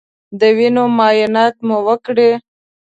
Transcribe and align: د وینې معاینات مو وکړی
د 0.39 0.41
وینې 0.57 0.83
معاینات 0.97 1.55
مو 1.67 1.77
وکړی 1.87 2.29